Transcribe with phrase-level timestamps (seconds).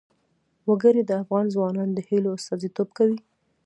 [0.69, 3.17] وګړي د افغان ځوانانو د هیلو استازیتوب کوي.